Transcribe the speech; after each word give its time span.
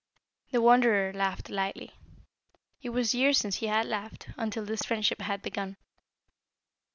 The 0.49 0.63
Wanderer 0.63 1.13
laughed 1.13 1.51
lightly. 1.51 1.91
It 2.81 2.89
was 2.89 3.13
years 3.13 3.37
since 3.37 3.57
he 3.57 3.67
had 3.67 3.85
laughed, 3.85 4.29
until 4.35 4.65
this 4.65 4.81
friendship 4.81 5.21
had 5.21 5.43
begun. 5.43 5.77